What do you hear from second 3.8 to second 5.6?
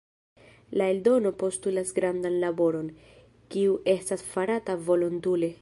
estas farata volontule.